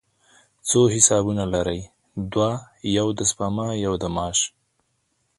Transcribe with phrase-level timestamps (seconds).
[0.67, 1.79] څو حسابونه لرئ؟
[2.31, 2.51] دوه،
[2.97, 4.39] یو د سپما، یو د معاش